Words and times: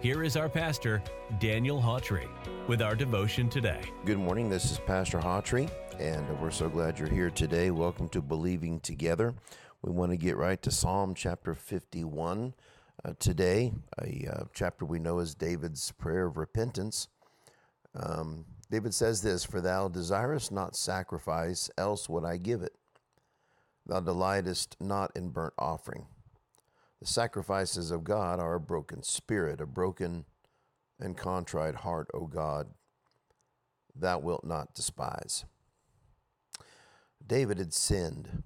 here 0.00 0.22
is 0.22 0.36
our 0.36 0.48
pastor, 0.48 1.02
Daniel 1.40 1.80
Hawtree, 1.80 2.28
with 2.68 2.80
our 2.80 2.94
devotion 2.94 3.48
today. 3.48 3.80
Good 4.04 4.18
morning. 4.18 4.48
This 4.48 4.70
is 4.70 4.78
Pastor 4.78 5.18
Hawtree, 5.18 5.68
and 5.98 6.40
we're 6.40 6.52
so 6.52 6.68
glad 6.68 6.98
you're 6.98 7.08
here 7.08 7.30
today. 7.30 7.72
Welcome 7.72 8.08
to 8.10 8.22
Believing 8.22 8.78
Together. 8.78 9.34
We 9.82 9.90
want 9.90 10.12
to 10.12 10.16
get 10.16 10.36
right 10.36 10.60
to 10.62 10.70
Psalm 10.70 11.14
chapter 11.14 11.52
51 11.52 12.54
uh, 13.04 13.12
today, 13.18 13.72
a 14.00 14.28
uh, 14.32 14.44
chapter 14.54 14.84
we 14.84 15.00
know 15.00 15.18
as 15.18 15.34
David's 15.34 15.90
prayer 15.90 16.26
of 16.26 16.36
repentance. 16.36 17.08
Um, 17.94 18.44
David 18.70 18.94
says 18.94 19.22
this 19.22 19.44
For 19.44 19.60
thou 19.60 19.88
desirest 19.88 20.52
not 20.52 20.76
sacrifice, 20.76 21.70
else 21.76 22.08
would 22.08 22.24
I 22.24 22.36
give 22.36 22.62
it. 22.62 22.74
Thou 23.86 23.98
delightest 23.98 24.76
not 24.80 25.10
in 25.16 25.30
burnt 25.30 25.54
offering. 25.58 26.06
The 27.00 27.06
sacrifices 27.06 27.90
of 27.90 28.04
God 28.04 28.40
are 28.40 28.54
a 28.54 28.60
broken 28.60 29.02
spirit, 29.02 29.60
a 29.60 29.66
broken 29.66 30.24
and 30.98 31.16
contrite 31.16 31.76
heart, 31.76 32.08
O 32.12 32.26
God, 32.26 32.68
thou 33.94 34.18
wilt 34.18 34.44
not 34.44 34.74
despise. 34.74 35.44
David 37.24 37.58
had 37.58 37.72
sinned. 37.72 38.42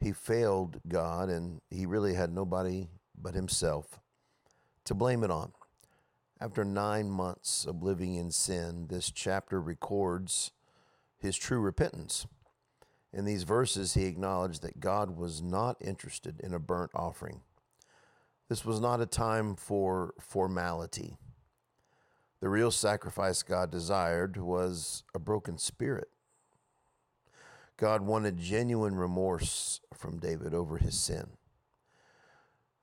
He 0.00 0.12
failed 0.12 0.80
God, 0.88 1.28
and 1.28 1.60
he 1.70 1.84
really 1.84 2.14
had 2.14 2.32
nobody 2.32 2.88
but 3.14 3.34
himself 3.34 4.00
to 4.84 4.94
blame 4.94 5.22
it 5.22 5.30
on. 5.30 5.52
After 6.40 6.64
nine 6.64 7.10
months 7.10 7.66
of 7.66 7.82
living 7.82 8.14
in 8.14 8.30
sin, 8.30 8.86
this 8.88 9.10
chapter 9.10 9.60
records 9.60 10.52
his 11.18 11.36
true 11.36 11.60
repentance. 11.60 12.26
In 13.12 13.26
these 13.26 13.42
verses, 13.42 13.92
he 13.92 14.06
acknowledged 14.06 14.62
that 14.62 14.80
God 14.80 15.16
was 15.16 15.42
not 15.42 15.76
interested 15.80 16.40
in 16.40 16.54
a 16.54 16.58
burnt 16.58 16.92
offering. 16.94 17.42
This 18.50 18.64
was 18.64 18.80
not 18.80 19.00
a 19.00 19.06
time 19.06 19.54
for 19.54 20.12
formality. 20.18 21.16
The 22.40 22.48
real 22.48 22.72
sacrifice 22.72 23.44
God 23.44 23.70
desired 23.70 24.36
was 24.36 25.04
a 25.14 25.20
broken 25.20 25.56
spirit. 25.56 26.08
God 27.76 28.02
wanted 28.02 28.38
genuine 28.38 28.96
remorse 28.96 29.80
from 29.94 30.18
David 30.18 30.52
over 30.52 30.78
his 30.78 30.98
sin. 30.98 31.28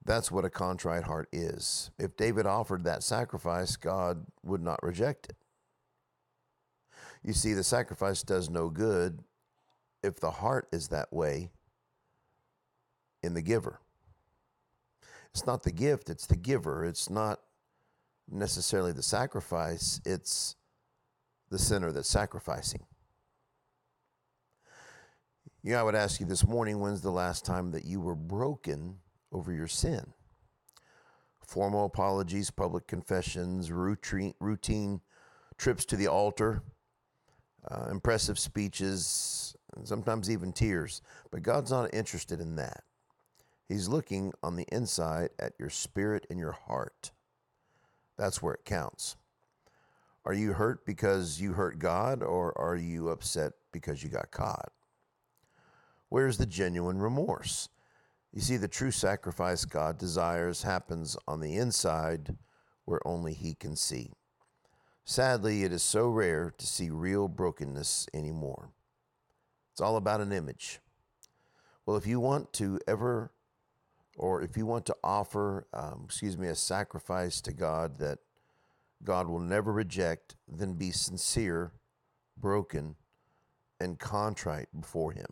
That's 0.06 0.32
what 0.32 0.46
a 0.46 0.50
contrite 0.50 1.04
heart 1.04 1.28
is. 1.34 1.92
If 2.00 2.16
David 2.16 2.46
offered 2.46 2.86
that 2.86 3.04
sacrifice, 3.04 3.76
God 3.76 4.26
would 4.44 4.64
not 4.64 4.82
reject 4.82 5.28
it. 5.28 5.36
You 7.22 7.34
see, 7.34 7.54
the 7.54 7.66
sacrifice 7.66 8.24
does 8.24 8.50
no 8.50 8.70
good 8.70 9.20
if 10.02 10.18
the 10.18 10.32
heart 10.32 10.70
is 10.72 10.88
that 10.88 11.12
way 11.12 11.50
in 13.22 13.34
the 13.34 13.42
giver. 13.42 13.82
It's 15.38 15.46
not 15.46 15.62
the 15.62 15.72
gift, 15.72 16.10
it's 16.10 16.26
the 16.26 16.36
giver. 16.36 16.84
It's 16.84 17.12
not 17.12 17.42
necessarily 18.28 18.92
the 18.92 19.04
sacrifice, 19.04 20.02
it's 20.04 20.56
the 21.52 21.60
sinner 21.60 21.92
that's 21.92 22.10
sacrificing. 22.10 22.88
Yeah, 25.62 25.80
I 25.80 25.84
would 25.84 25.94
ask 25.94 26.20
you 26.20 26.26
this 26.26 26.44
morning 26.44 26.80
when's 26.80 27.02
the 27.02 27.12
last 27.12 27.46
time 27.46 27.70
that 27.70 27.86
you 27.86 28.02
were 28.02 28.16
broken 28.16 28.98
over 29.32 29.54
your 29.54 29.68
sin? 29.68 30.12
Formal 31.46 31.86
apologies, 31.86 32.50
public 32.50 32.88
confessions, 32.88 33.72
routine, 33.72 34.34
routine 34.40 35.02
trips 35.60 35.86
to 35.86 35.96
the 35.98 36.08
altar, 36.08 36.64
uh, 37.70 37.90
impressive 37.92 38.40
speeches, 38.40 39.56
sometimes 39.84 40.32
even 40.32 40.52
tears. 40.52 41.04
But 41.30 41.44
God's 41.44 41.70
not 41.70 41.94
interested 41.94 42.42
in 42.42 42.56
that. 42.56 42.86
He's 43.68 43.90
looking 43.90 44.34
on 44.42 44.56
the 44.56 44.68
inside 44.72 45.30
at 45.40 45.54
your 45.60 45.70
spirit 45.70 46.26
and 46.30 46.40
your 46.40 46.54
heart. 46.54 47.12
That's 48.18 48.42
where 48.42 48.54
it 48.54 48.66
counts. 48.66 49.18
Are 50.26 50.34
you 50.34 50.54
hurt 50.54 50.86
because 50.86 51.40
you 51.40 51.54
hurt 51.54 51.80
God, 51.80 52.24
or 52.24 52.58
are 52.58 52.76
you 52.76 53.10
upset 53.10 53.54
because 53.72 54.04
you 54.04 54.10
got 54.10 54.32
caught? 54.32 54.72
Where's 56.10 56.38
the 56.38 56.46
genuine 56.46 57.00
remorse? 57.00 57.70
You 58.34 58.42
see, 58.42 58.58
the 58.58 58.68
true 58.68 58.92
sacrifice 58.92 59.66
God 59.66 59.98
desires 59.98 60.64
happens 60.64 61.18
on 61.28 61.40
the 61.40 61.58
inside 61.58 62.38
where 62.86 63.06
only 63.06 63.34
He 63.34 63.54
can 63.54 63.76
see. 63.76 64.12
Sadly, 65.06 65.64
it 65.64 65.72
is 65.72 65.84
so 65.84 66.10
rare 66.10 66.54
to 66.58 66.68
see 66.68 66.90
real 66.90 67.28
brokenness 67.28 68.08
anymore. 68.14 68.72
It's 69.72 69.82
all 69.82 69.96
about 69.96 70.22
an 70.22 70.32
image. 70.34 70.80
Well, 71.86 71.96
if 71.96 72.06
you 72.06 72.20
want 72.20 72.52
to 72.54 72.80
ever 72.88 73.32
or 74.18 74.42
if 74.42 74.58
you 74.58 74.66
want 74.66 74.86
to 74.88 74.96
offer, 75.04 75.68
um, 75.74 76.02
excuse 76.06 76.38
me, 76.38 76.48
a 76.48 76.56
sacrifice 76.56 77.40
to 77.42 77.54
God 77.54 78.00
that 78.00 78.20
God 79.04 79.28
will 79.28 79.40
never 79.40 79.72
reject, 79.72 80.36
then 80.48 80.74
be 80.74 80.92
sincere, 80.92 81.72
broken, 82.36 82.96
and 83.80 84.00
contrite 84.00 84.68
before 84.78 85.12
Him. 85.12 85.28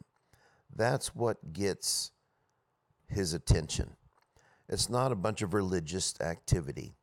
That's 0.74 1.16
what 1.16 1.52
gets 1.52 2.12
His 3.08 3.34
attention. 3.34 3.96
It's 4.70 4.90
not 4.90 5.12
a 5.12 5.16
bunch 5.16 5.42
of 5.42 5.54
religious 5.54 6.20
activity, 6.22 6.96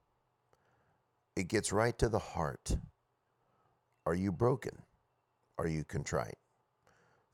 it 1.36 1.48
gets 1.48 1.72
right 1.72 1.98
to 1.98 2.08
the 2.08 2.18
heart. 2.18 2.76
Are 4.04 4.14
you 4.14 4.32
broken? 4.32 4.82
Are 5.58 5.68
you 5.68 5.84
contrite? 5.84 6.38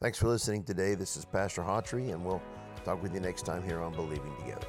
Thanks 0.02 0.18
for 0.18 0.28
listening 0.28 0.64
today. 0.64 0.94
This 0.94 1.16
is 1.16 1.24
Pastor 1.24 1.62
Hawtree, 1.62 2.12
and 2.12 2.24
we'll 2.24 2.42
Talk 2.84 3.02
with 3.02 3.14
you 3.14 3.20
next 3.20 3.42
time 3.42 3.62
here 3.62 3.80
on 3.80 3.92
Believing 3.94 4.34
Together. 4.40 4.66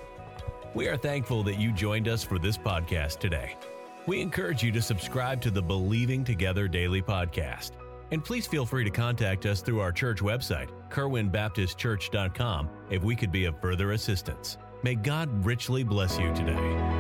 We 0.74 0.88
are 0.88 0.98
thankful 0.98 1.44
that 1.44 1.58
you 1.58 1.72
joined 1.72 2.08
us 2.08 2.24
for 2.24 2.38
this 2.38 2.58
podcast 2.58 3.20
today. 3.20 3.58
We 4.06 4.22
encourage 4.22 4.64
you 4.64 4.72
to 4.72 4.82
subscribe 4.82 5.42
to 5.42 5.52
the 5.52 5.62
Believing 5.62 6.24
Together 6.24 6.68
Daily 6.68 7.02
Podcast. 7.02 7.72
And 8.12 8.24
please 8.24 8.48
feel 8.48 8.66
free 8.66 8.84
to 8.84 8.90
contact 8.90 9.46
us 9.46 9.62
through 9.62 9.82
our 9.82 9.92
church 9.92 10.20
website, 10.20 10.70
kerwinbaptistchurch.com, 10.90 12.70
if 12.90 13.04
we 13.04 13.16
could 13.16 13.32
be 13.32 13.46
of 13.46 13.60
further 13.62 13.92
assistance. 13.92 14.58
May 14.84 14.96
God 14.96 15.46
richly 15.46 15.84
bless 15.84 16.18
you 16.18 16.34
today. 16.34 16.99